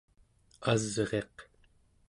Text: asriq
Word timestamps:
asriq 0.71 1.35